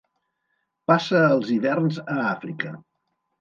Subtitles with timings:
[0.91, 2.73] Passa els hiverns a Àfrica.